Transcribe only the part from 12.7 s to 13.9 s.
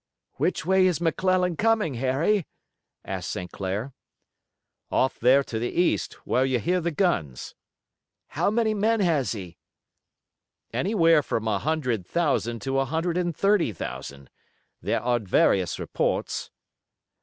a hundred and thirty